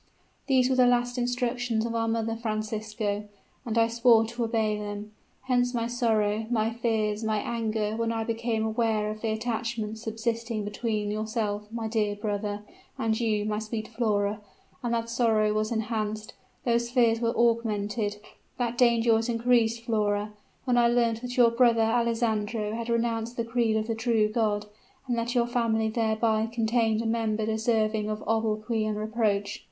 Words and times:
These 0.47 0.67
were 0.67 0.75
the 0.75 0.87
last 0.87 1.19
instructions 1.19 1.85
of 1.85 1.93
our 1.93 2.07
mother, 2.07 2.35
Francisco; 2.35 3.25
and 3.67 3.77
I 3.77 3.87
swore 3.87 4.25
to 4.25 4.43
obey 4.43 4.75
them. 4.75 5.11
Hence 5.43 5.75
my 5.75 5.85
sorrow, 5.85 6.47
my 6.49 6.73
fears, 6.73 7.23
my 7.23 7.37
anger 7.37 7.95
when 7.95 8.11
I 8.11 8.23
became 8.23 8.65
aware 8.65 9.11
of 9.11 9.21
the 9.21 9.29
attachment 9.29 9.99
subsisting 9.99 10.63
between 10.65 11.11
yourself, 11.11 11.67
dear 11.91 12.15
brother, 12.15 12.63
and 12.97 13.19
you, 13.19 13.45
my 13.45 13.59
sweet 13.59 13.89
Flora: 13.89 14.41
and 14.81 14.91
that 14.95 15.07
sorrow 15.07 15.53
was 15.53 15.71
enhanced 15.71 16.33
those 16.65 16.89
fears 16.89 17.21
were 17.21 17.37
augmented 17.37 18.17
that 18.57 18.79
danger 18.79 19.13
was 19.13 19.29
increased, 19.29 19.83
Flora, 19.83 20.33
when 20.65 20.79
I 20.79 20.87
learnt 20.87 21.21
that 21.21 21.37
your 21.37 21.51
brother 21.51 21.79
Alessandro 21.83 22.73
had 22.73 22.89
renounced 22.89 23.37
the 23.37 23.45
creed 23.45 23.77
of 23.77 23.85
the 23.85 23.93
true 23.93 24.27
God, 24.29 24.65
and 25.07 25.15
that 25.15 25.35
your 25.35 25.45
family 25.45 25.89
thereby 25.89 26.47
contained 26.47 27.03
a 27.03 27.05
member 27.05 27.45
deserving 27.45 28.09
of 28.09 28.23
obloquy 28.25 28.83
and 28.87 28.97
reproach. 28.97 29.59